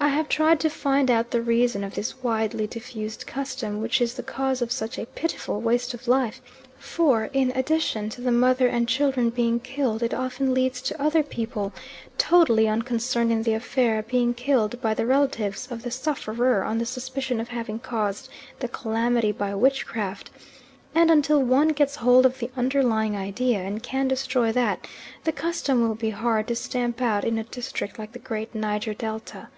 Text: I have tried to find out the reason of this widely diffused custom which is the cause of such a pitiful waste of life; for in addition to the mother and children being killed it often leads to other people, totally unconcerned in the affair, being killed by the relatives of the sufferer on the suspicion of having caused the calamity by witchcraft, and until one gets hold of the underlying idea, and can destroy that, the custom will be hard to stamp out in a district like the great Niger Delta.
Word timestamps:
I 0.00 0.08
have 0.08 0.28
tried 0.28 0.58
to 0.60 0.70
find 0.70 1.08
out 1.10 1.30
the 1.30 1.40
reason 1.40 1.82
of 1.82 1.94
this 1.94 2.22
widely 2.22 2.66
diffused 2.66 3.26
custom 3.26 3.80
which 3.80 4.00
is 4.00 4.14
the 4.14 4.22
cause 4.24 4.60
of 4.60 4.72
such 4.72 4.98
a 4.98 5.06
pitiful 5.06 5.60
waste 5.60 5.94
of 5.94 6.08
life; 6.08 6.42
for 6.78 7.26
in 7.32 7.52
addition 7.54 8.10
to 8.10 8.20
the 8.20 8.32
mother 8.32 8.66
and 8.66 8.88
children 8.88 9.30
being 9.30 9.60
killed 9.60 10.02
it 10.02 10.12
often 10.12 10.52
leads 10.52 10.82
to 10.82 11.00
other 11.00 11.22
people, 11.22 11.72
totally 12.18 12.68
unconcerned 12.68 13.32
in 13.32 13.44
the 13.44 13.54
affair, 13.54 14.02
being 14.02 14.34
killed 14.34 14.82
by 14.82 14.94
the 14.94 15.06
relatives 15.06 15.68
of 15.70 15.84
the 15.84 15.90
sufferer 15.90 16.64
on 16.64 16.78
the 16.78 16.86
suspicion 16.86 17.40
of 17.40 17.48
having 17.48 17.78
caused 17.78 18.28
the 18.58 18.68
calamity 18.68 19.32
by 19.32 19.54
witchcraft, 19.54 20.28
and 20.94 21.10
until 21.10 21.40
one 21.40 21.68
gets 21.68 21.96
hold 21.96 22.26
of 22.26 22.40
the 22.40 22.50
underlying 22.56 23.16
idea, 23.16 23.60
and 23.60 23.82
can 23.82 24.06
destroy 24.08 24.52
that, 24.52 24.86
the 25.22 25.32
custom 25.32 25.86
will 25.86 25.94
be 25.94 26.10
hard 26.10 26.46
to 26.48 26.56
stamp 26.56 27.00
out 27.00 27.24
in 27.24 27.38
a 27.38 27.44
district 27.44 27.98
like 27.98 28.12
the 28.12 28.18
great 28.18 28.54
Niger 28.54 28.92
Delta. 28.92 29.48